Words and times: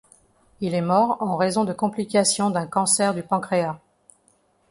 Il 0.61 0.73
est 0.73 0.81
mort 0.81 1.17
en 1.21 1.37
raison 1.37 1.63
de 1.63 1.73
complications 1.73 2.49
d'un 2.49 2.65
cancer 2.65 3.13
du 3.13 3.21
pancréas. 3.21 3.75